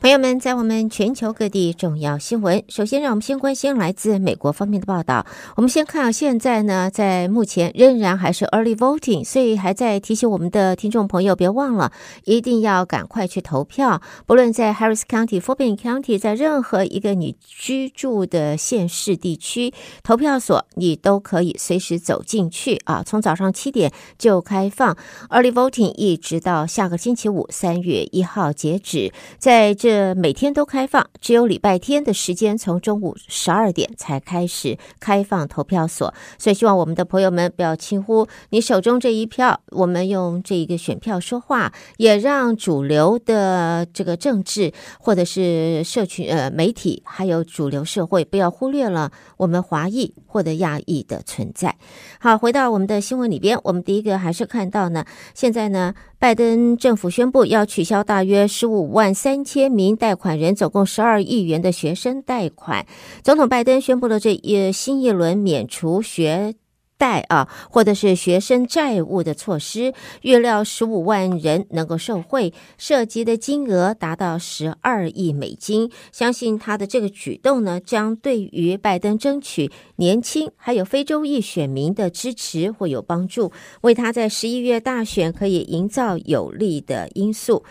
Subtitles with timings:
[0.00, 5.26] 朋友们，在我们全球各地重要新闻，首先让我们先关心来自美国方面的报道。
[5.56, 11.90] 我们先看啊，现在呢，在目前仍然还是 early voting，所以还在提醒我们的听众朋友，别忘了
[12.22, 14.00] 一定要赶快去投票。
[14.24, 19.74] 不论在 Harris County、Fulton County，在任何一个你居住的县市地区，
[20.04, 23.02] 投票所你都可以随时走进去啊。
[23.04, 24.96] 从早上七点就开放
[25.30, 29.87] early voting，一直到下个星期五三月一号截止，在这。
[29.88, 39.62] 这每天都开放，只有礼拜天的时间从中午十二点才开始开放投票所，所以希望我们的朋友们不要轻忽你手中这一票。
[39.70, 51.74] 我们用这一个选票说话，也让主流的这个政治或者是社群呃媒体，还有主流社会不要忽略了我们华裔或者亚裔的存在。
[52.20, 55.94] 好，回到我们的新闻里边，我们第一个还是看到呢，现在呢。
[56.20, 62.84] 拜登政府宣布要取消大约十五万三千名贷款人，总共十二亿元的学生贷款。
[63.22, 66.56] 总统拜登宣布了这一新一轮免除学
[66.96, 75.92] 贷啊，或者是学生债务的措施，预料十五万人能够受惠，涉及的金额达到十二亿美金。
[76.10, 87.62] 相信他的这个举动呢，将对于拜登争取年轻还有非洲裔选民的支持会有帮助，为他在十一月大选可以营造有利的因素。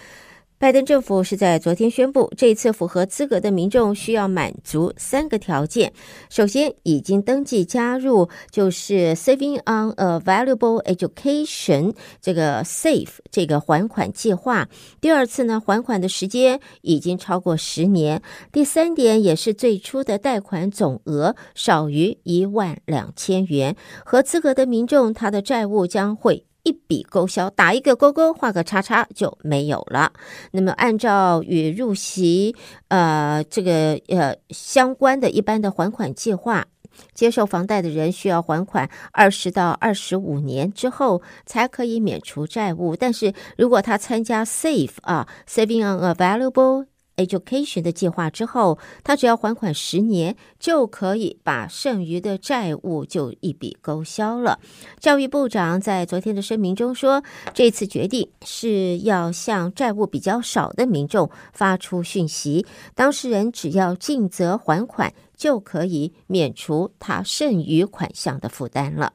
[0.60, 5.94] 拜登政府是在昨天宣布，这一次符合资格的民众需要满足三个条件：
[6.32, 14.66] 首先，已经登记加入就是 Saving on a Valuable Education 这个 SAVE 这个还款计划；
[15.00, 18.20] 第二次呢，还款的时间已经超过十年；
[18.52, 23.76] 第三点也是最初的贷款总额少于一万两千元。
[24.04, 26.47] 合资格的民众，他的债务将会。
[26.68, 30.12] 一笔勾销，打一个勾勾，画个叉叉就没有了。
[30.52, 32.54] 那么，按照与入息
[32.90, 36.66] 呃这个呃相关的一般的还款计划，
[37.14, 42.96] 接受房贷的人需要还款二十到二十五年之后才可以免除债务。
[42.96, 54.60] 但是如果他参加 Safe 啊，Saving on a Valuable Education 的计划之后，他只要还款十年，就可以把剩余的债务就一笔勾销了。
[55.00, 57.24] 教育部长在昨天的声明中说，
[57.56, 69.14] 这次决定是要向债务比较少的民众发出讯息，当事人只要尽责还款，就可以免除他剩余款项的负担了。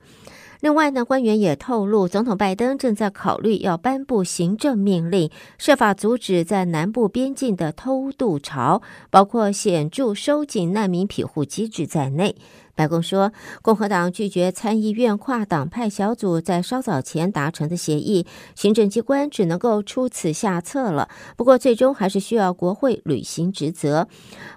[0.62, 5.28] 另外呢，官员也透露，总统拜登正在考虑要颁布行政命令，
[5.58, 8.80] 设法阻止在南部边境的偷渡潮，
[9.10, 12.36] 包括显著收紧难民庇护机制在内。
[12.74, 21.08] 白宫说，共和党拒绝参议院跨党派小组在稍早前达成的协议，行政机关只能够出此下策了。
[21.36, 24.08] 不过，最终还是需要国会履行职责。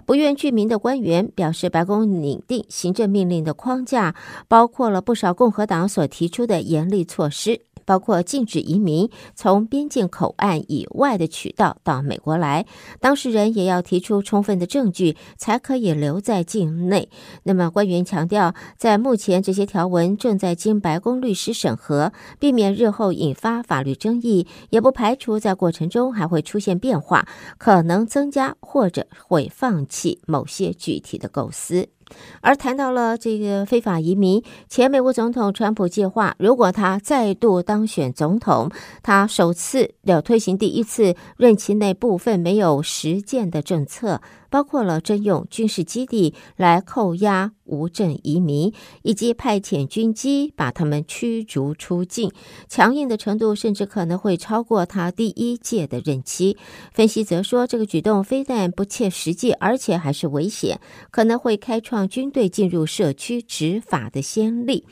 [0.06, 4.14] 不愿具名的官员表示，白宫拟定行政命令的框架
[4.48, 7.60] 包括了不少共和党所提出的严厉措施。
[7.86, 12.66] 包括禁止移民从边境口岸以外的渠道到美国来，
[13.00, 17.08] 当事人也要提出充分的证据才可以留在境内。
[17.44, 27.26] 那么官员强调，在目前这些条文正在经白宫律师审核，避免日后引发法律争议，也不排除在过程中还会出现变化，
[27.56, 31.95] 可能增加或者会放弃某些具体的构思。
[32.40, 38.70] 而谈到了这个非法移民，前美国总统川普计划，如果他再度当选总统，
[39.02, 44.20] 他首次要推行第一次任期内部分没有实践的政策。
[44.50, 52.30] 包括了征用军事基地来扣押无证移民，以及派遣军机把他们驱逐出境，
[52.68, 56.56] 强硬的程度甚至可能会超过他第一届的任期。
[56.92, 60.80] 分析则说，这个举动非但不切实际，而且还是危险，
[61.10, 64.84] 可能会开创军队进入社区执法的先例。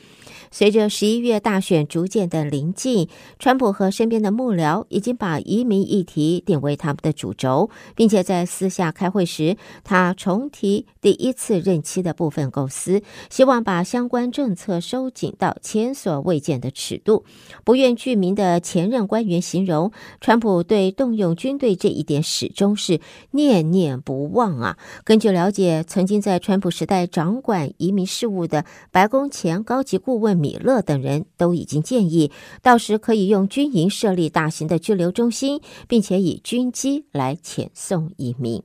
[0.51, 9.44] 随着十一月大选逐渐的临近，川普和身边的幕僚已经把移民议题定为他们的主轴，并且在私下开会时，
[9.83, 17.25] 他重提第一次任期的部分构思，希望把相关政策收紧到前所未见的尺度。
[17.63, 23.01] 不愿具名的前任官员形容，川普对动用军队这一点始终是
[23.31, 24.77] 念念不忘啊。
[25.03, 30.35] 根据了解，曾经在川普时代掌管移民事务的白宫前高级顾问。
[30.45, 32.29] 米勒等人都已经建议，
[32.61, 38.61] 到时可以用军营设立大型的拘留中心，并且以军机来遣送移民。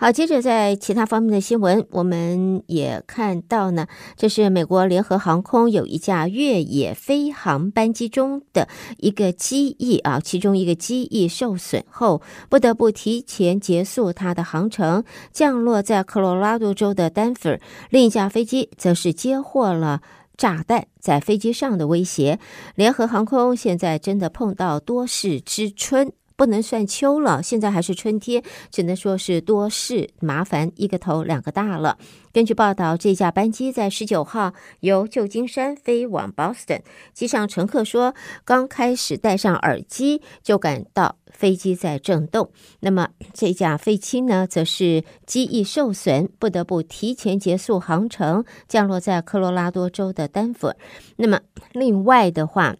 [0.00, 8.68] 好，接着在其他方面的新闻，我们也看到呢，这是美国联合航空有一架越野飞航班机中的
[8.98, 15.02] 一个机翼啊，其中一个机翼受损后，不得不提前结束它的航程，
[15.32, 17.58] 降落在科罗拉多州的丹佛。
[17.90, 20.00] 另一架飞机则是接获了
[20.36, 22.38] 炸弹在飞机上的威胁。
[22.76, 26.12] 联合航空现在真的碰到多事之春。
[26.38, 31.98] 不能算秋了，现在还是春天，只能说是多事麻烦，一个头两个大了。
[32.32, 36.82] 根据报道，这架班机在十九号由旧金山飞往 Boston，
[37.12, 38.14] 机上乘客说，
[38.44, 42.52] 刚开始戴上耳机就感到飞机在震动。
[42.78, 50.76] 那么这架飞机呢，则是机翼受损，不得不提前结束航程，降落在科罗拉多州的丹佛。
[51.16, 51.40] 那么
[51.72, 52.76] 另外的话。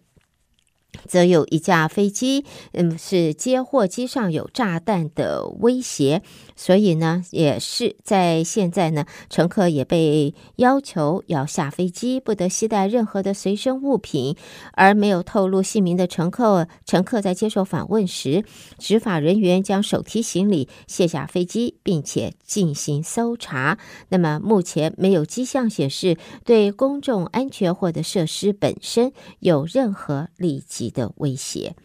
[1.07, 6.21] 则有一架飞机，嗯，是接货机上有炸弹的威胁，
[6.55, 14.35] 所以呢，也是在现在呢，乘客也被要求要下飞机，不得携带任何的随身物品。
[14.73, 18.43] 而没有透露姓名的乘客，乘客在接受访问时，
[18.77, 23.77] 执法人员将手提行李卸下飞机，并且进行搜查。
[24.09, 31.75] 那么目前没有迹象显示对公众安全或者设施本身有任何立即级的威胁。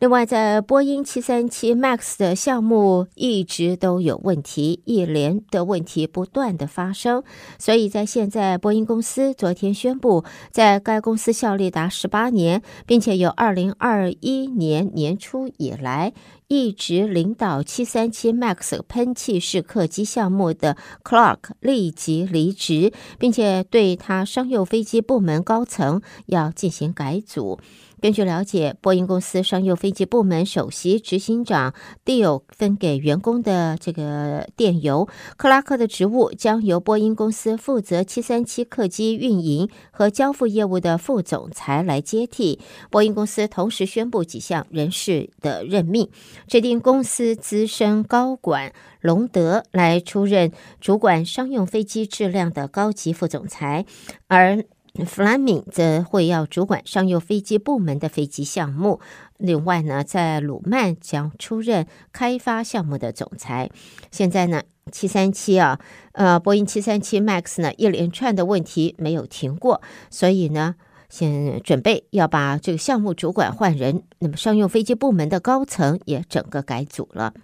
[0.00, 7.22] 另外，在波音七三七 MAX 的项目一直都有问题，一连的问题不断的发生，
[7.58, 16.12] 所以在现在，波音公司昨天宣布，在该公司效力达十八年，并且由二零二一年年初以来
[16.48, 27.60] 一直领导七三七 MAX 喷气式客机项目的 Clark 立即离职，并且对他商用飞机部门高层要进行改组。
[28.04, 31.72] 根据了解，波音公司商用飞机部门首席执行长
[32.04, 35.08] Dill 分给员工的这个电邮，
[35.38, 42.60] 克拉克的职务将由波音公司负责737客机运营和交付业务的副总裁来接替。
[42.90, 46.10] 波音公司同时宣布几项人事的任命，
[46.46, 53.86] 指定公司资深高管隆德来出任主管商用飞机质量的高级副总裁，
[54.26, 54.62] 而。
[55.02, 59.00] 弗兰明则会要主管商用飞机部门的飞机项目。
[59.38, 63.68] 另外呢，在鲁曼将出任开发项目的总裁。
[64.12, 64.62] 现在呢，
[64.92, 65.80] 七三七啊，
[66.12, 70.76] 呃，波音七三七 MAX 呢，一连串的问题没有停过，所以呢，
[71.08, 77.34] 现准备要把这个项目主管换人，那么商用飞机部门的高层也整个改组了。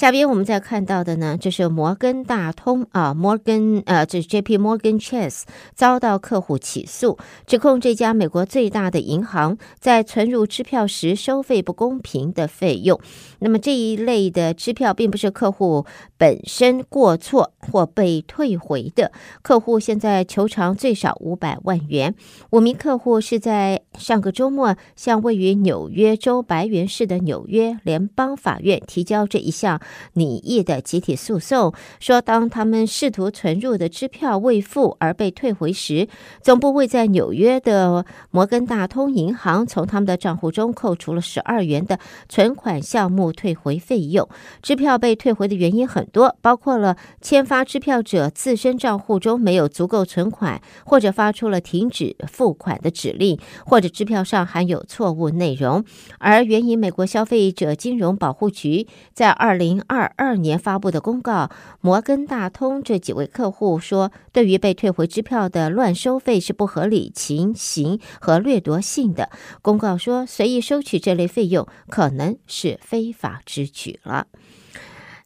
[0.00, 4.56] 下边我们再看到的呢，就是摩根大通啊，摩根呃，这是 J.P.
[4.56, 5.42] Morgan Chase
[5.74, 12.98] 遭到客户起诉，指控这家美国最大的银行在存入支票时收费不公平的费用。
[13.40, 15.84] 那么这一类的支票并不是客户
[16.16, 19.12] 本身过错或被退回的，
[19.42, 22.14] 客户现在求偿最少五百万元。
[22.52, 29.78] 五名客户是在上个周末向位于纽约州白云市的纽约联邦法院提交这一项。
[30.14, 36.08] 拟议的集体诉讼说，当他们试图存入的支票未付而被退回时，
[36.42, 41.98] 总部位在纽约的摩根大通银行从他们的账户中扣除了十二元的
[42.28, 44.28] 存款项目退回费用。
[44.60, 55.84] 支票被退回的原因很多，包括了签发支票者自身账户中没有足够存款，或者发出了停止付款的指令，或者支票上含有错误内容。
[56.18, 59.69] 而援引美国消费者金融保护局在二零。
[59.70, 61.48] 零二二年发布的公告，
[61.80, 69.30] 摩根大通这几位客户说，对于被退回支票的乱收费是不合理情形和掠夺性的。
[69.62, 74.26] 公告说，随意收取这类费用可能是非法之举了。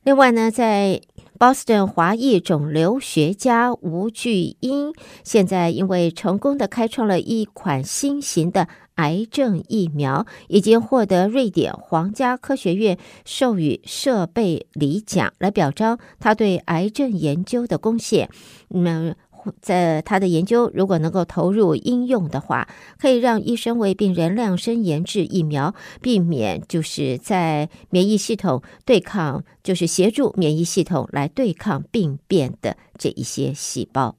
[0.03, 1.01] 另外呢，在
[1.39, 8.69] Boston 华裔肿瘤学家吴巨英，现在因为成功的开创了一款新型的。
[8.95, 18.31] 癌症疫苗已经获得瑞典皇家科学院授予设备里奖，来表彰他对癌症研究的贡献。
[18.69, 19.15] 那么，
[19.61, 22.67] 在他的研究如果能够投入应用的话，
[22.99, 34.17] 可以让医生为病人量身研制疫苗，避免就是在免疫系统对抗，就是协助免疫系统来对抗病变的这一些细胞。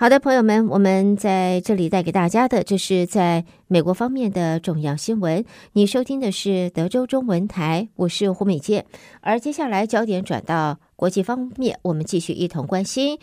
[0.00, 5.44] 好的，朋友们，我们在这里带给大家的，这是在美国方面的重要新闻。
[5.74, 8.86] 你收听的是德州中文台，我是胡美健。
[9.20, 13.18] 而接下来焦点转到国际方面，我们继续一同关心。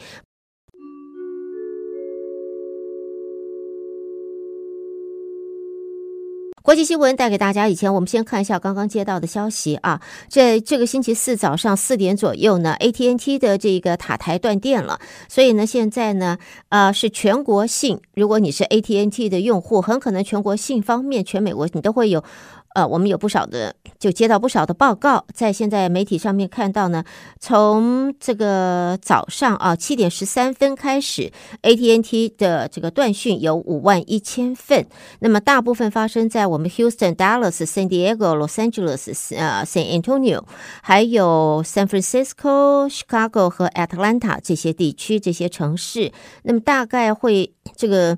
[6.67, 7.69] 国际新闻带给大家。
[7.69, 18.01] 以前我们先看一下刚刚接到的消息啊，在这个星期四早上四点左右呢，AT&T 的这个塔台断电了，所以呢，现在呢，呃，是全国性。
[18.15, 22.21] 如果你是 AT&T 的用户，很可能全国性方面，全美国你都会有。
[22.77, 27.03] 呃，我们有不少的，就接到不少的报告，在现在媒体上面看到呢，
[27.39, 31.31] 从这个早上啊七点十三分开始
[31.63, 34.85] ，AT&T 的这个断讯有五万一千份，
[35.21, 40.43] 那么大部分发生在我们 Houston、Dallas、San Diego、Los Angeles、呃 San Antonio，
[40.83, 46.11] 还有 San Francisco、Chicago 和 Atlanta 这些地区这些城市，
[46.43, 48.15] 那么大概会这个。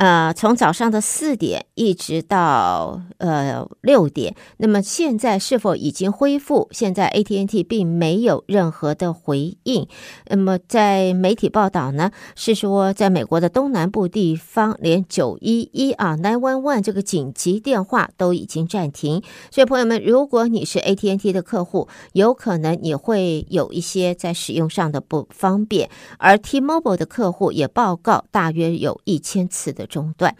[0.00, 6.68] 呃，从早上的四点一直到呃六点，那么现在是否已经恢复？
[6.70, 9.86] 现在 AT&T 并没有任何的回应。
[10.28, 19.22] 那么在媒体报道呢，是说在美国的东南部地方，连九一一啊 nine one one 这个紧急电话都已经暂停。
[19.50, 25.90] 所以朋友们，如果你是 AT&T 的客户，有可能你会有一些在使用上的不方便。
[26.16, 29.86] 而 T-Mobile 的客户也报告，大约有一千次的。
[29.90, 30.34] 中断，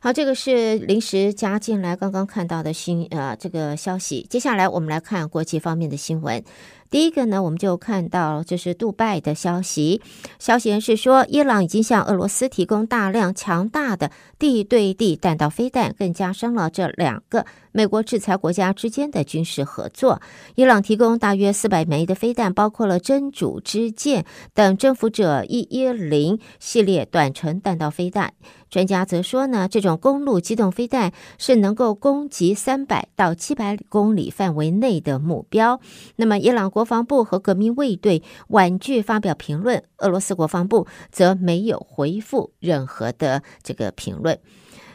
[0.00, 4.26] 好，这个是临时加进来刚刚看到的新呃这个消息。
[4.30, 6.42] 接下来我们来看国际方面的新闻。
[6.90, 10.00] 第一个呢，我们就看到这是杜拜的消息，
[10.38, 20.22] 消息人士说，伊朗已经向俄罗斯提供大量强大的地对地弹道飞弹，更加深了这两个美国制裁国家之间的军事合作。
[20.54, 28.34] 伊朗提供大约四百枚的飞弹，包括了真主之剑等征服者一一零系列短程弹道飞弹。
[28.74, 35.78] 专家则说呢，这种公路机动飞弹是能够攻击三百到七百公里范围内的目标。
[36.16, 44.40] 那么，伊朗国防部和革命卫队婉拒发表评论，俄罗斯国防部则没有回复任何的这个评论。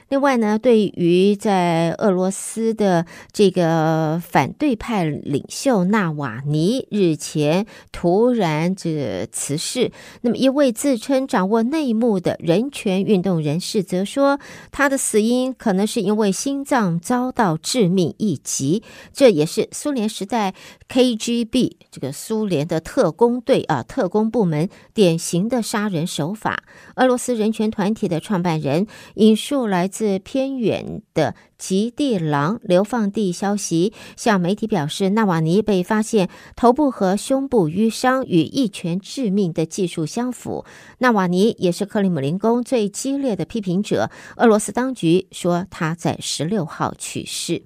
[0.09, 14.39] 另外呢，对于在俄罗斯的这个反对派领袖纳瓦尼日前突然这辞世，那么一位自称掌握内幕的人权运动人士则说，
[14.71, 18.81] 他的死因可能是因为心脏遭到致命一击。
[19.13, 20.55] 这也是苏联时代
[20.89, 26.63] KGB 这个苏联的特工队啊，特工部门典型的杀人手法。
[26.95, 29.98] 俄罗斯人权团体的创办人引述来自。
[29.99, 40.63] 自偏远的极地狼流放地消息，向媒体表示，纳瓦尼被发现头部和胸部淤伤，与一拳致命的技术相符。
[40.99, 44.09] 纳瓦尼也是克里姆林宫最激烈的批评者。
[44.37, 47.63] 俄罗斯当局说他在十六号去世。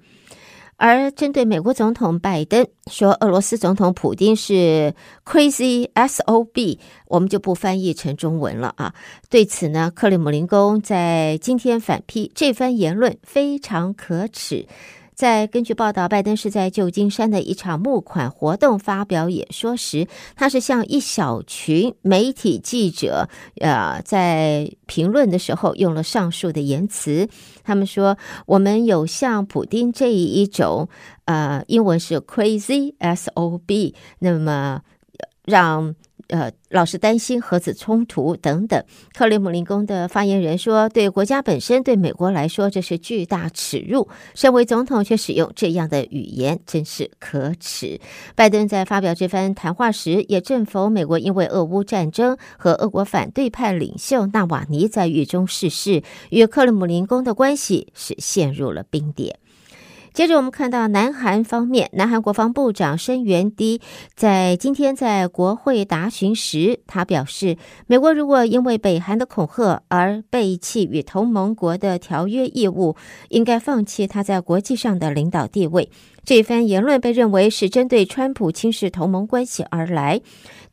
[0.76, 8.94] 而针对美国总统拜登说俄罗斯总统普京是 crazy SOB，我们就不翻译成中文了啊。
[9.30, 14.66] 对此呢，克里姆林宫在今天反批这番言论非常可耻。
[15.14, 23.28] 在根据报道，拜登是在旧金山的一场募款活动发表演说时，他是向一小群媒体记者，
[23.60, 27.28] 呃，在评论的时候用了上述的言辞。
[27.62, 30.88] 他们说：“我们有像普丁这一种，
[31.26, 34.82] 呃，英文是 crazy S O B，那么
[35.44, 35.94] 让。”
[36.28, 38.82] 呃，老是担心核子冲突等等。
[39.12, 44.08] 克里姆林宫的发言人说：“对国家本身，对美国来说，这是巨大耻辱。
[44.34, 48.00] 身为总统却使用这样的语言，真是可耻。”
[48.34, 59.38] 拜登在发表这番谈话时，也正否美国因为俄乌战争和俄国反对派领袖纳瓦尼在狱中逝世，与克里姆林宫的关系是陷入了冰点。
[60.14, 63.80] 接着我们看到南韩方面，南韩国防部长申元低
[64.14, 72.94] 在今天在国会答询时，他表示，美国如果因为北韩的恐吓而背弃与同盟国的条约义务，
[73.28, 75.90] 应该放弃他在国际上的领导地位。
[76.24, 80.20] 这番言论被认为是针对川普轻视同盟关系而来。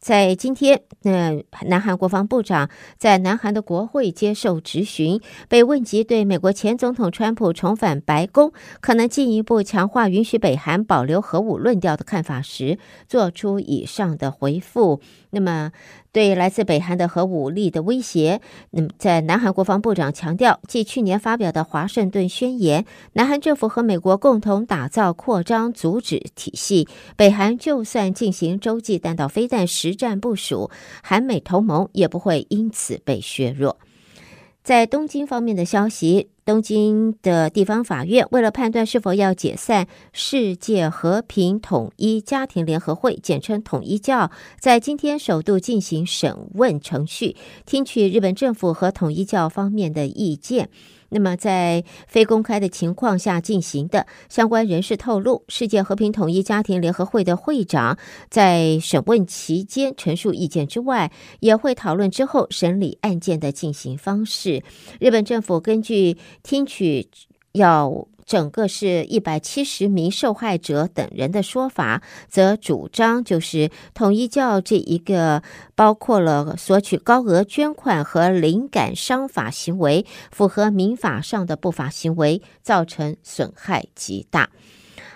[0.01, 14.99] 在今天，呃，南韩国防部长在南韩的国会接受质询，被问及对美国前总统川普重返白宫可能进一步强化允许北韩保留核武论调的看法时，做出以上的回复。
[15.29, 15.71] 那么，
[16.13, 18.41] 对来自北韩的核武力的威胁，
[18.71, 30.69] 那么在南韩国防部长强调，继去年发表的华盛顿宣言，南韩政府和美国共同打造扩张阻止体系，北韩就算进行洲际弹道飞弹实战部署，
[31.01, 33.77] 韩美同盟也不会因此被削弱。
[34.63, 44.29] 在东京方面的消息，东京的地方法院为了判断是否要解散世界和平统一家庭联合会（简称统一教），
[44.61, 50.69] 在今天首度进行审问程序，听取日本政府和统一教方面的意见。
[51.11, 54.07] 那么在非公开的情况下进行的。
[54.29, 57.97] 相关人士透露，世界和平统一家庭联合会的会长
[58.29, 64.63] 在审问期间陈述意见之外，也会讨论之后审理案件的进行方式。
[64.99, 67.09] 日本政府根据听取
[67.51, 68.07] 要。
[68.31, 75.43] 整个是一百七十名受害者等人的说法，则主张就是统一教这一个
[75.75, 84.49] 包括了索取高额捐款和灵感商法行为，符合民法上的不法行为，造成损害极大。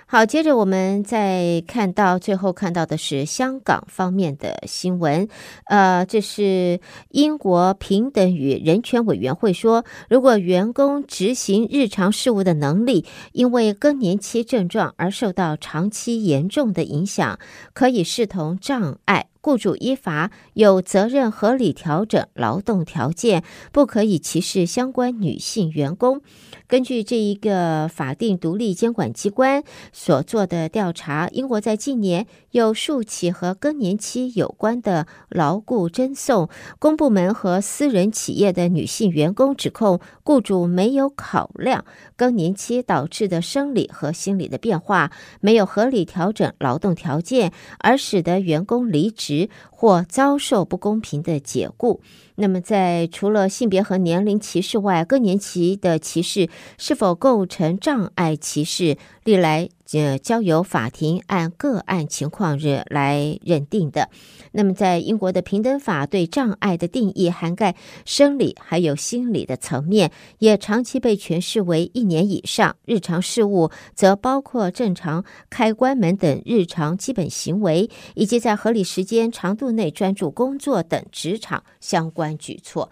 [0.07, 5.27] 好，接着我们再看到最后看到的是香港方面的新闻。
[5.65, 17.39] 呃，这是英国平等与人权委员会说，如果员工执行日常事务的能力因为更年期症状而受到长期严重的影响，
[17.73, 19.25] 可以视同障碍。
[19.45, 26.21] 雇主依法有责任合理调整劳动条件，不可以歧视相关女性员工。
[26.65, 36.49] 根据这一个法定独立监管机关所做的调查，英国在近年有数起和更年期有关的劳雇争讼，
[36.79, 41.85] 公部门和私人企业的女性员工指控雇主没有考量
[42.15, 49.34] 更年期导致的生理和心理的变化，没有合理调整劳动条件，而使得员工离职。
[49.71, 52.01] 或遭受不公平的解雇。
[52.35, 58.97] 那么，在除了性别和年龄歧视外，更年期的歧视是否构成障碍歧视？
[59.23, 64.09] 历来呃交由法庭按个案情况日来认定的。
[64.51, 67.75] 那么，在英国的平等法对障碍的定义涵盖
[68.05, 72.75] 生理还有心理的层面，也长期被诠释为一年以上。
[72.85, 82.24] 日常事务则包括正常开关门等日常基本行为，以及在合理时间长度内专注工作等职场相关。
[82.37, 82.89] 举措，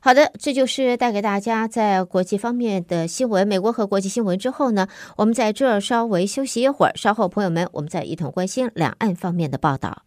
[0.00, 3.48] 好的，这就是带给大家在国际方面的新闻。
[3.48, 10.02] 美国和国际新闻之后呢，我们在这儿稍微休息一会儿，稍后朋友们，我们再一同关心两岸方面的报道。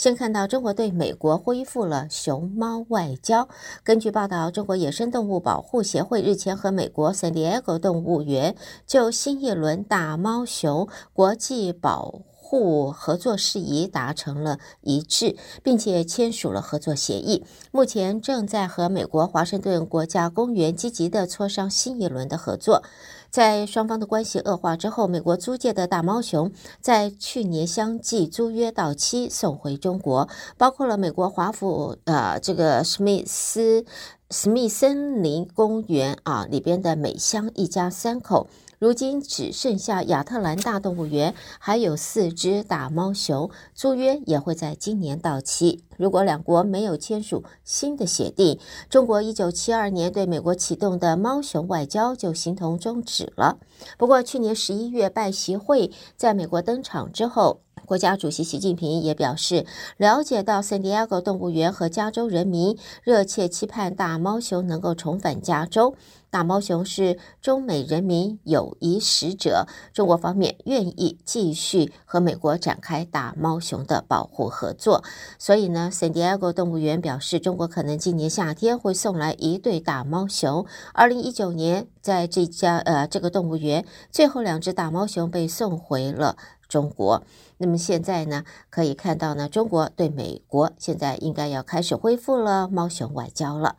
[0.00, 3.50] 先看到中国对美国恢复了熊猫外交。
[3.84, 17.44] 根据报道，中国野生动物保护协会日前和美国圣地亚哥动物园就新一轮大猫熊国际保护合作事宜达成了一致，并且签署了合作协议。
[17.70, 22.82] 目前正在和美国华盛顿国家公园积极地磋商新一轮的合作。
[23.30, 33.84] 在双方的关系恶化之后，美国租借的大猫熊在去年相继租约到期送回中国，包括了美国华府呃这个史密斯
[34.30, 38.48] 史密森林公园啊里边的美香一家三口。
[38.80, 45.84] 如今只剩下亚特兰大动物园还有四只大猫熊，租约也会在今年到期。
[45.98, 53.58] 如果两国没有签署新的协定，中国一九七二年对美国启动的猫熊外交就形同终止了。
[53.98, 59.66] 不过，去年十一月拜习会在美国登场之后，国家主席习近平也表示，
[59.98, 65.94] 了解到圣地亚哥动物园和加州人民热切期盼大猫熊能够重返加州。
[66.30, 75.02] 大猫熊是中美人民友谊使者，中国方面愿意继续和美国展开大猫熊的保护合作。
[75.38, 80.64] 所以呢，圣地亚哥动物园表示，中国可能今年夏天会送来一对大猫熊。
[80.94, 86.36] 二零一九年，在这家呃这个动物园，最后两只大猫熊被送回了
[86.68, 87.24] 中国。
[87.58, 93.74] 那么现在呢，可以看到呢，中国对美国现在应该要开始恢复了猫熊外交了。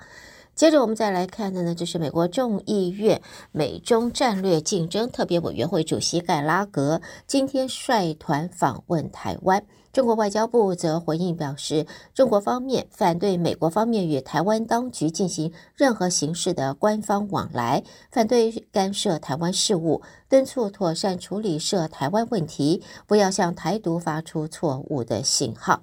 [0.62, 3.20] 接着我们再来看的呢，就是美国众议院
[3.52, 9.64] 美中战略竞争特别委员会主席盖拉格今天率团访问台湾。
[9.92, 25.82] 中国外交部则回应表示，中国方面反对美国方面与台湾当局进行任何形式的官方往来，反对干涉台湾事务，敦促妥善处理涉台湾问题，不要向台独发出错误的信号。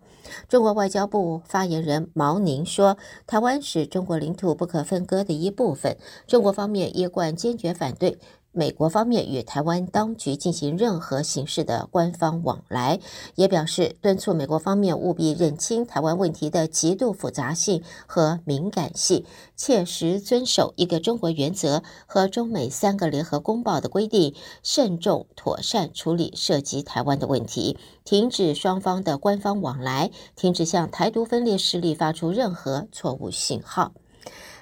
[0.49, 8.19] 中国外交部发言人毛宁说：“台湾是中国领土不可分割的一部分，中国方面一贯坚决反对。”
[8.53, 12.99] 美国方面与台湾当局进行任何形式的官方往来，
[13.35, 33.93] 也表示敦促美国方面务必认清台湾问题的极度复杂性和敏感性，切实遵守一个中国原则和中美三个联合公报的规定，慎重妥善处理涉及台湾的问题，停止双方的官方往来，停止向台独分裂势力发出任何错误信号。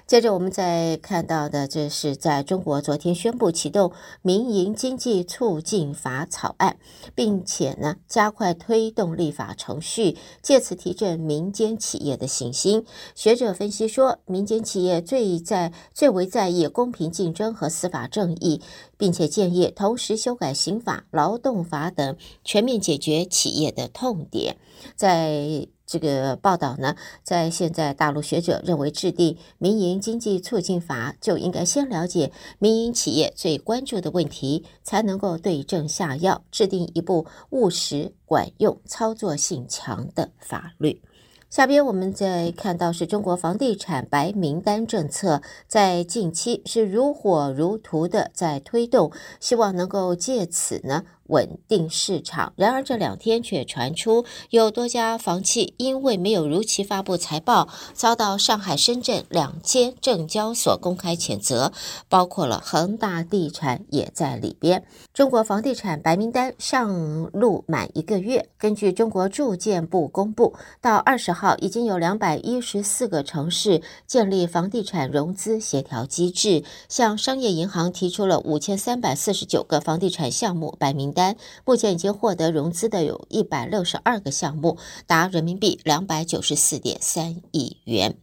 [0.07, 3.91] 接着，我们再看到的，这是在中国昨天宣布启动
[4.21, 6.77] 民营经济促进法草案，
[7.13, 12.85] 并且呢加快推动立法程序，借此提振民间企业的信心。
[13.15, 18.61] 学者分析说，民间企业最在最为在意公平竞争和司法正义，
[18.97, 22.15] 并且建议同时修改刑法、劳动法等，
[22.45, 24.55] 全面解决企业的痛点。
[24.95, 41.01] 在这个报道呢，在现在大陆学者认为，制定民营经济促进法就应该先了解民营企业最关注的问题，才能够对症下药，制定一部务实、管用、操作性强的法律。
[41.49, 51.05] 下边我们再看到是中国房地产白名单政策，在近期是如火如荼的在推动，希望能够借此呢。
[51.27, 52.53] 稳定市场。
[52.55, 61.73] 然而这两天却传出有多家房企因为没有如期发布财报，遭到上海、深圳两间证交所公开谴责，
[62.07, 64.85] 包括了恒大地产也在里边。
[65.11, 81.13] 中国房地产白名单上路满一个月，根据中国住建部公布，到二十号已经有两百一十四个城市建立房地产融资协调机制，向商业银行提出了五千三百四十九个房地产项目白名。
[81.17, 84.77] 单目前已经获得融资的有一百六十二个项目，
[85.07, 88.15] 达人民币两百九十四点三亿元。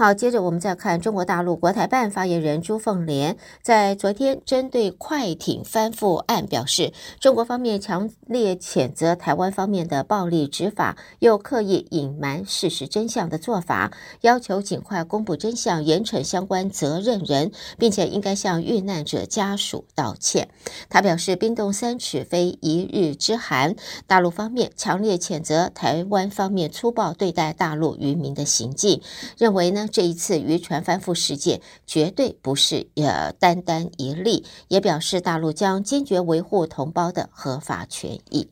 [0.00, 20.48] 好，接着我们再看中国大陆国台办发言人朱凤莲在昨天针对快艇翻覆案表示，中国方面强烈谴责台湾方面的暴力执法，又刻意隐瞒事实真相的做法，要求尽快公布真相，严惩相关责任人，并且应该向遇难者家属道歉。
[20.88, 29.02] 他表示，冰冻三尺非一日之寒，大陆方面强烈谴责台湾方面粗暴对待大陆渔民的行径，
[29.36, 29.88] 认为呢。
[29.90, 38.48] 这一次渔船翻覆事件绝对不是呃单单一例，也表示大陆将坚决维护同胞的合法权益。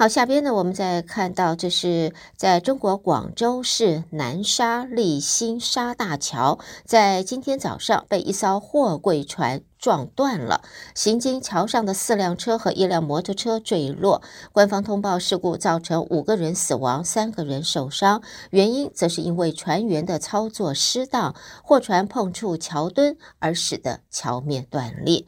[0.00, 10.62] 好，下边呢，我们再看到，这是在中国广州市南沙立新沙大桥，在今天早上被一艘货柜船撞断了，
[10.94, 14.22] 行经桥上的四辆车和一辆摩托车坠落。
[14.52, 25.26] 官方通报事故造成五个人死亡，三个人受伤，原因则是因为船员的操作失当，货船碰触桥墩而使得桥面断裂。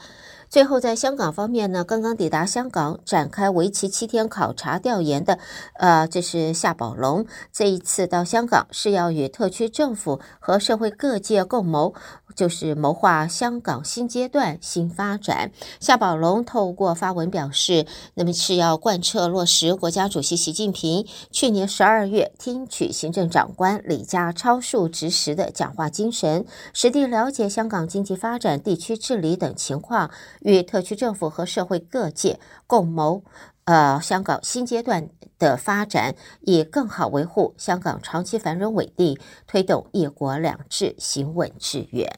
[0.53, 5.39] 最后，在香港方面呢，刚刚抵达香港展开为期七天考察调研的，
[5.79, 7.25] 呃，这是夏宝龙。
[7.51, 11.95] 这一次到香港是要与特区政府和社会各界共谋。
[12.35, 15.53] 就是谋划香港新阶段新发展。
[15.81, 17.85] 夏宝龙透过发文表示，
[18.15, 30.11] 那么是要贯彻落实国家主席习近平去年十二月听取行政长官李家超述职时的讲话精神，实地了解香港经济发展、地区治理等情况，
[30.45, 33.25] 与特区政府和社会各界共谋，
[33.65, 42.09] 呃，香港新阶段的发展，以更好维护香港长期繁荣稳定，推动一国两制行稳致远。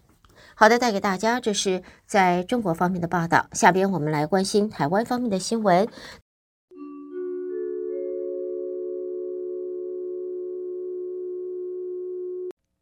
[0.54, 3.46] 好的，带给大家这是在中国方面的报道。
[3.52, 5.88] 下边我们来关心台湾方面的新闻。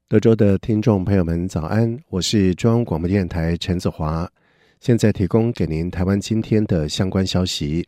[0.07, 1.99] 德州的听众朋友们，早安！
[2.11, 4.31] 我是中央广播电台陈子华，
[4.83, 7.87] 现在提供给您台湾今天的相关消息。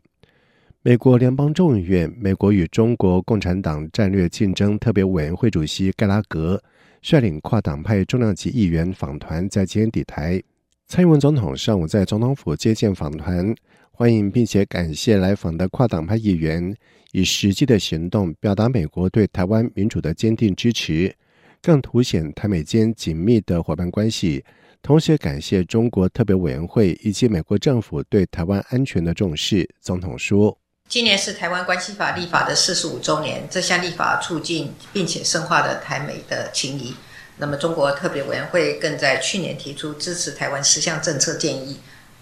[0.81, 6.57] 美国联邦众议院美国与中国共产党战略竞争特别委员会主席盖拉格。
[7.01, 10.41] 率领跨党派重量级议员访团在今天抵台，
[10.87, 13.53] 蔡英文总统上午在总统府接见访团，
[13.91, 16.73] 欢迎并且感谢来访的跨党派议员，
[17.11, 21.13] 以实际的行动表达美国对台湾民主的坚定支持，
[21.61, 24.41] 更凸显台美间紧密的伙伴关系。
[24.85, 29.67] 同时，感谢中国特别委员会以及美国政府对台湾安全的重视。
[29.81, 30.55] 总统说。
[30.87, 36.95] 今年是台湾关系法立法的四十五周年，这项立法促进并且深化了台美的情谊。
[37.37, 41.79] 那么，中国特别委员会更在去年提出支持台湾十项政策建议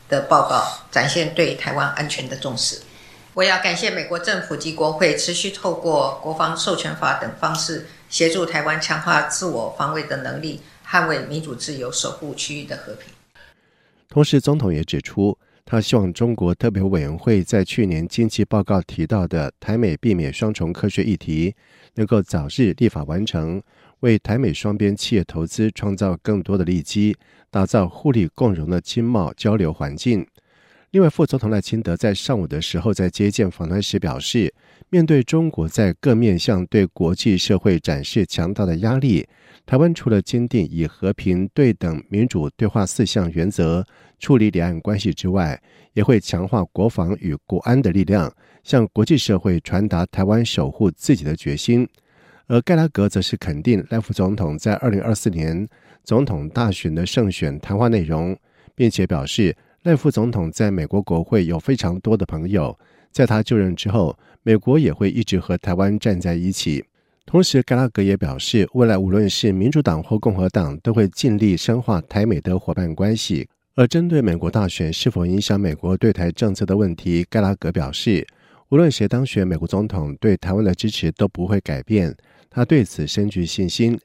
[0.08, 2.80] 的报告，展现对台湾安全的重视。
[3.34, 10.62] 我要感谢美国政府及国会持续透过国防授权法等方式，协助台湾强化自我防卫的能力，
[10.93, 13.12] 捍卫民主自由，守护区域的和平。
[14.08, 15.36] 同时，总统也指出。
[15.65, 21.56] 他希望中国特别委员会在去年经济报告提到的台美避免双重课税议题，
[21.95, 23.60] 能够早日立法完成，
[24.01, 27.15] 为台美双边企业投资创造更多的利基，
[27.49, 30.27] 打造互利共荣的经贸交流环境。
[30.91, 34.53] 另外，副总统赖清德在上午的时候在接见访团时表示，
[34.93, 39.27] 面对中国在各面向对国际社会展示强大的压力，
[39.65, 43.84] 台湾除了坚定以和平、对等、民主对话四项原则
[44.19, 45.60] 处理两岸关系之外，
[45.93, 48.32] 也会强化国防与国安的力量，
[48.63, 51.89] 向国际社会传达台湾守护自己的决心。
[52.45, 55.67] 而盖拉格则是肯定赖副总统在二零二四年
[56.03, 58.38] 总统大选的胜选谈话内容，
[58.75, 62.77] 并且表示赖副总统在美国国会有非常多的朋友。
[63.13, 66.84] 在他就任之后，美国也会一直和台湾站在一起。
[67.26, 73.47] 同时，盖拉格也表示，未来无论是民主党或共和党，都会尽力深化台美的伙伴关系。
[73.76, 78.28] 而针对美国大选是否影响美国对台政策的问题，盖拉格表示，
[78.69, 82.15] 无论谁当选美国总统，对台湾的支持都不会改变。
[82.49, 83.97] 他对此深具信心。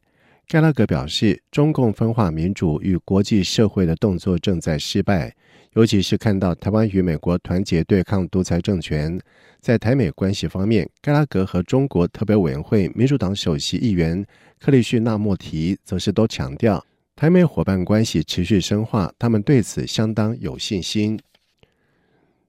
[0.46, 5.34] 盖拉格表示，中共分化民主与国际社会的动作正在失败。
[5.74, 9.20] 尤其是看到台湾与美国团结对抗独裁政权，
[9.60, 14.24] 在台美关系方面，盖拉格和中国特别委员会民主党首席议员
[14.58, 21.18] 克里旭纳莫提则是都强调，台美伙伴关系持续深化，他们对此相当有信心。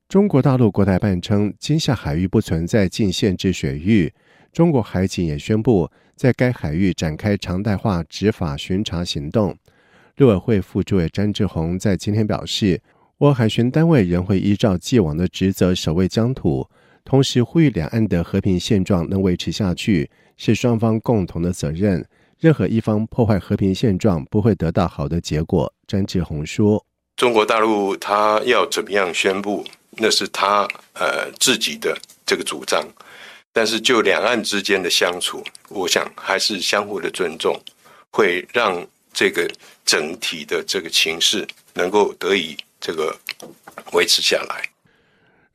[0.07, 4.11] 中国大陆国台办称，金厦海域不存在禁限制水域，
[4.51, 9.55] 中国海警也宣布在该海域展开常态化执法巡查行动。
[10.17, 12.81] 陆委会副主委詹志宏在今天表示，
[13.19, 16.65] 我海巡单位仍会依照既往的职责守卫疆土，
[17.03, 22.07] 同时呼吁两岸的和平现状能维持下去，是双方共同的责任。
[22.39, 25.73] 任何一方破坏和平现状，不会得到好的结果。
[25.85, 26.85] 詹志宏说
[27.17, 29.65] ：“中国大陆他要怎么样宣布，
[29.97, 32.81] 那是他呃自己的这个主张。
[33.51, 37.59] 但是就两岸之间的相处，我想还是相互的尊重，
[38.11, 39.45] 会让这个
[39.83, 43.17] 整体的这个情势能够得以。”这个
[43.93, 44.69] 维持下来。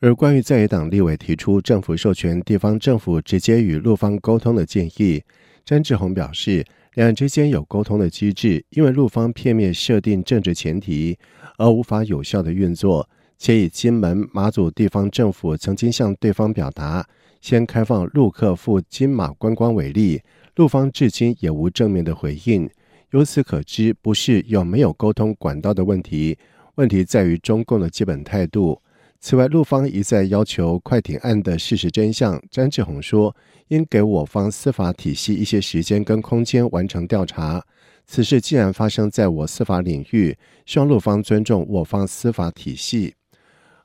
[0.00, 5.22] 而关于在野党立委提出政府授权地方政府直接与陆方沟通的建议，
[5.64, 11.18] 詹志宏表示，两岸之间有沟通的机制，因为陆方片面设定政治前提，
[11.56, 13.08] 而无法有效的运作。
[13.38, 17.06] 且以金门、马祖地方政府曾经向对方表达
[17.40, 20.20] 先开放陆客赴金马观光为例，
[20.56, 22.68] 陆方至今也无正面的回应。
[23.10, 26.38] 由此可知，不是有没有沟通管道的问题。
[26.76, 28.80] 问题在于中共的基本态度。
[29.20, 32.38] 此外，陆方一再要求快艇案的事实真相。
[32.50, 33.34] 詹志宏说，
[33.68, 37.64] 应给我方司法体系一些时间跟空间完成调查。
[38.06, 43.14] 此事既然发生在我司法领域，希望陆方尊重我方司法体系。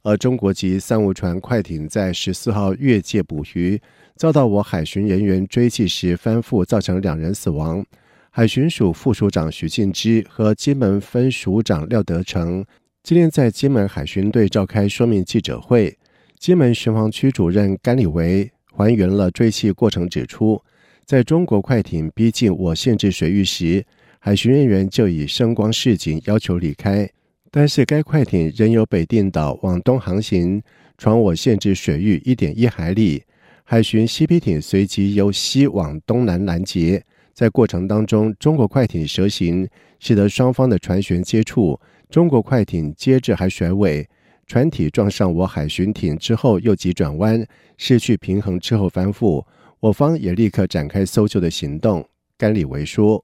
[0.01, 3.79] 而中国籍三无船快艇在十四号越界捕鱼，
[4.15, 7.85] 遭到我海巡人员追击时翻覆，造成两人死亡。
[8.31, 12.63] 海巡署副署长徐进之和金门分署长廖德成
[13.01, 15.97] 今天在金门海巡队召开说明记者会。
[16.37, 20.61] 金门巡防区主任甘礼维还原了追缉过程，指出，
[21.05, 23.85] 在中国快艇逼近我限制水域时，
[24.19, 27.09] 海巡人员就以声光示警要求离开，
[27.49, 30.61] 但是该快艇仍由北定岛往东航行，
[30.97, 33.23] 闯我限制水域一点一海里，
[33.63, 37.03] 海巡 CP 艇随即由西往东南拦截。
[37.33, 39.67] 在过程当中，中国快艇蛇行，
[39.99, 41.79] 使得双方的船舷接触。
[42.11, 44.03] 中国快艇接着还甩尾，
[44.47, 47.45] 船体撞上我海巡艇之后又急转弯，
[47.77, 49.43] 失去平衡之后翻覆。
[49.79, 52.03] 我方也立刻展开搜救的行动。
[52.35, 53.23] 甘礼维说：“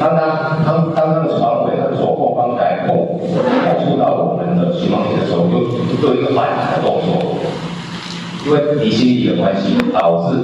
[0.00, 7.36] 当当当当那个船尾的左后方改后，碰触到我们的巡防艇的时候，又做一个反弹的动作。”
[8.48, 10.42] 因为离心力的关系，导致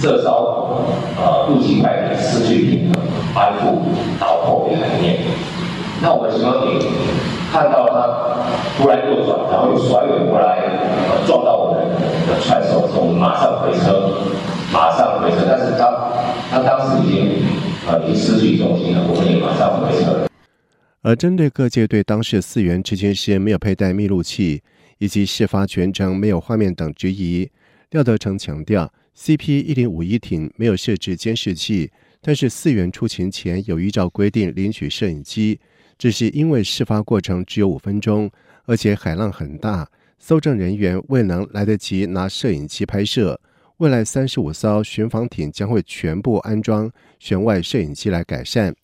[0.00, 0.86] 这艘
[1.18, 3.02] 呃陆基快艇失去平衡，
[3.34, 3.82] 翻覆
[4.20, 5.18] 到后面海面。
[6.02, 6.78] 那我们巡防艇
[7.50, 7.96] 看到它
[8.76, 10.60] 突然右转，然后又甩尾过来，
[11.08, 11.88] 呃，撞到我们
[12.26, 14.12] 的船首，我们马上回车，
[14.72, 15.46] 马上回车。
[15.48, 16.12] 但是他
[16.50, 17.46] 他当时已经
[17.86, 20.26] 呃已经失去重心了，我们也马上回车。
[21.02, 24.62] 而针对各界对当事四员执勤时没有佩戴密录器，
[24.98, 27.48] 以及事发全程没有画面等质疑，
[27.90, 35.60] 廖德成强调，CP 一零五一艇没有设置监视器，但是四员出勤前有依照规定领取摄影机，
[36.04, 38.30] 只是因为事发过程只有五分钟，
[38.66, 39.88] 而且海浪很大，
[40.18, 43.40] 搜证人员未能来得及拿摄影机拍摄。
[43.78, 48.76] 未来三十五艘巡防艇将会全部安装舷外摄影机来改善。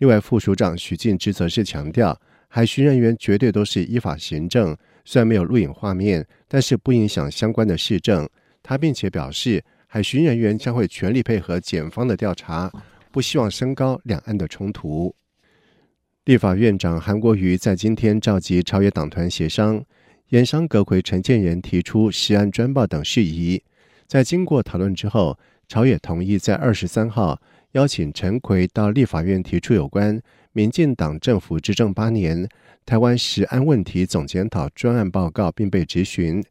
[0.00, 4.76] 另外，副署长许进之则是强调，海巡人员绝对都是依法行政。
[5.06, 8.28] 虽然没有录影画面，但是不影响相关的事证。
[8.62, 12.70] 他并且表示，海巡人员将会全力配合检方的调查，
[13.10, 15.14] 不希望升高两岸的冲突。
[16.26, 19.80] 立法院长韩国瑜在今天召集朝野党团协商，
[20.30, 23.62] 研商阁魁陈建仁提出食安专报等事宜。
[24.08, 27.40] 在经过讨论之后，朝野同意在二十三号
[27.74, 32.48] 邀请陈奎到立法院提出有关民进党政府执政八年
[32.84, 36.42] 台湾食安问题总检讨专案报告，并被质询。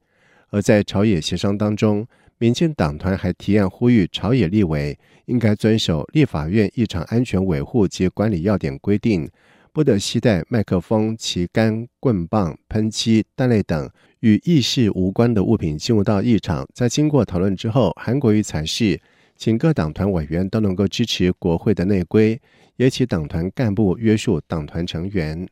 [0.52, 2.08] 而在朝野协商当中，
[2.38, 9.30] 民进党团还提案呼吁朝野立委应该遵守立法院议场安全维护及管理要点规定，
[9.76, 13.90] 不得携带麦克风、旗杆、棍棒、喷漆、弹类等
[14.22, 16.66] 与议事无关的物品进入到议场。
[16.74, 18.98] 在经过讨论之后，韩国瑜才是
[19.36, 22.42] 请各党团委员都能够支持国会的内规。
[22.78, 25.46] 也请党团干部约束党团成员。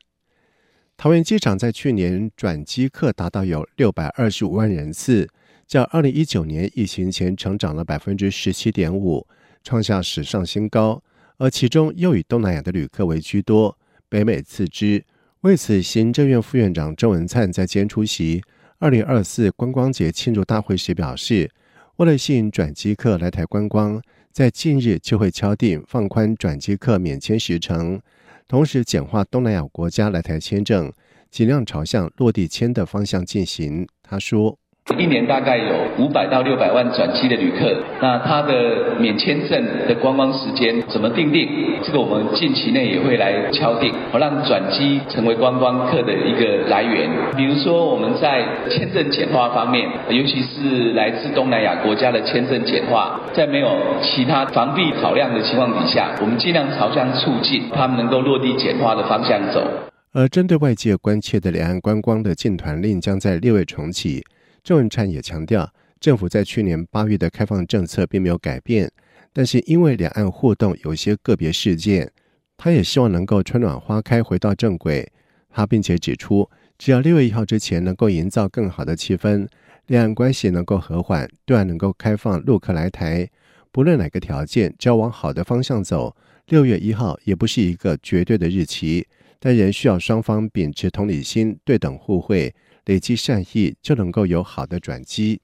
[0.95, 5.27] 桃园机场在去年转机客达到有六百二十五万人次，
[5.67, 9.27] 较二零一九年疫情前成长了百分之十七点五，
[9.65, 11.03] 创下史上新高。
[11.37, 13.77] 而其中又以东南亚的旅客为居多，
[14.13, 15.03] 北美次之。
[15.41, 18.43] 为此，行政院副院长郑文灿在今天出席
[18.77, 21.49] 二零二四观光节庆祝大会时表示，
[21.95, 23.99] 为了吸引转机客来台观光。
[24.31, 27.99] 在近日就会敲定放宽转机客免签时程，
[28.47, 30.93] 同时简化东南亚国家来台签证，
[31.31, 33.87] 尽量朝向落地签的方向进行。
[34.03, 34.59] 他说。
[34.99, 41.47] 一年大概有五百到六百万转机的旅客，那他的免签证的观光时间怎么定定？
[41.81, 47.09] 这个我们近期内也会来敲定，好让转机成为观光客的一个来源。
[47.37, 53.69] 比如说我们在签证简化方面，尤其是来自东南亚国家的签证简化，在没有
[54.01, 59.65] 其他防弊考量的情况底下，我们尽量朝向促进他们能够落地简化的方向走。
[60.13, 64.21] 而针对外界关切的两岸观光的禁团令，将在六月重启。
[64.63, 68.89] 郑文灿也强调，政府在去年八月的开放政策并没有改变，
[69.33, 72.09] 但是因为两岸互动有些个别事件，
[72.55, 75.11] 他也希望能够春暖花开，回到正轨。
[75.49, 79.45] 他并且指出，只要六月一号之前能够营造更好的气氛，
[79.87, 83.29] 两岸关系能够和缓，对岸能够开放陆客来台，
[83.69, 86.15] 不论哪个条件，只要往好的方向走，
[86.47, 89.05] 六月一号也不是一个绝对的日期，
[89.39, 92.55] 但仍需要双方秉持同理心，对等互惠。
[92.85, 95.41] 累积善意，就能够有好的转机。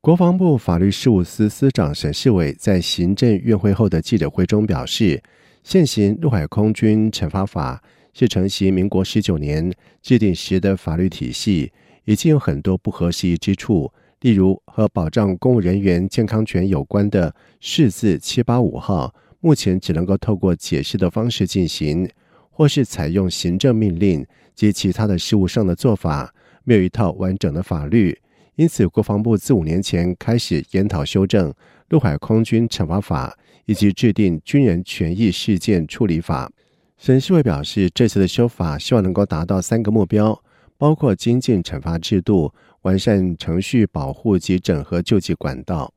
[0.00, 5.22] 国防部法律事务司司长沈世伟在行政院会后的记者会中表示，
[5.62, 7.80] 现行陆海空军惩罚法
[8.12, 11.72] 是承袭民国十九年制定时的法律体系，
[12.04, 22.10] 已经有很多不合时宜之处，例如和保障公务人员健康权有关的释字七八五号，目前只能够透过解释的方式进行，
[22.52, 24.24] 或是采用行政命令。
[24.54, 28.16] 及其他的事务上的做法，没有一套完整的法律，
[28.54, 31.52] 因此国防部自五年前开始研讨修正
[31.88, 33.34] 陆海空军惩罚法，
[33.64, 36.52] 以及制定军人权益事件处理法。
[36.98, 40.38] 沈世伟表示，这次的修法希望能够达到三个目标，
[40.76, 45.94] 包括精进惩罚制度、完善程序保护及整合救济管道。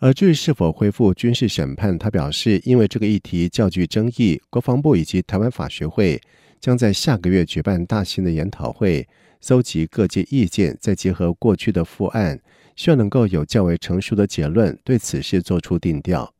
[0.00, 6.20] 而至于是否恢复军事审判，他表示，因为这个议题较具争议，国防部以及台湾法学会。
[6.58, 9.08] 将在下个月举办大型的研讨会，
[9.40, 12.38] 搜集各界意见，再结合过去的复案，
[12.76, 16.34] 希望能够有较为成熟的结论，对此事做出定调。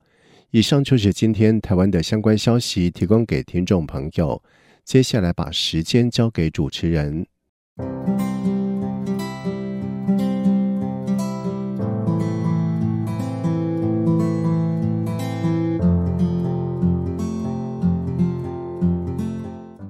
[0.51, 4.43] 以上就是今天台湾的相关消息，提供给听众朋友。
[4.85, 7.27] 接下来把时间交给主持人。